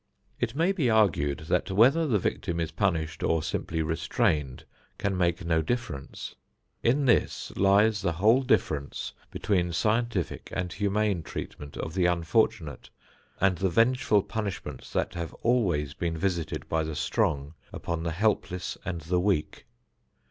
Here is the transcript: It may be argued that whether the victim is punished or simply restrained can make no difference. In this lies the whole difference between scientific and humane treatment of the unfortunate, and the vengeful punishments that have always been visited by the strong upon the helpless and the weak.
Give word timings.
It 0.39 0.55
may 0.55 0.71
be 0.71 0.89
argued 0.89 1.41
that 1.41 1.69
whether 1.69 2.07
the 2.07 2.17
victim 2.17 2.59
is 2.59 2.71
punished 2.71 3.21
or 3.21 3.43
simply 3.43 3.83
restrained 3.83 4.63
can 4.97 5.15
make 5.15 5.45
no 5.45 5.61
difference. 5.61 6.33
In 6.81 7.05
this 7.05 7.51
lies 7.55 8.01
the 8.01 8.13
whole 8.13 8.41
difference 8.41 9.13
between 9.29 9.71
scientific 9.71 10.49
and 10.53 10.73
humane 10.73 11.21
treatment 11.21 11.77
of 11.77 11.93
the 11.93 12.07
unfortunate, 12.07 12.89
and 13.39 13.59
the 13.59 13.69
vengeful 13.69 14.23
punishments 14.23 14.91
that 14.91 15.13
have 15.13 15.35
always 15.43 15.93
been 15.93 16.17
visited 16.17 16.67
by 16.67 16.81
the 16.81 16.95
strong 16.95 17.53
upon 17.71 18.01
the 18.01 18.11
helpless 18.11 18.79
and 18.83 19.01
the 19.01 19.19
weak. 19.19 19.67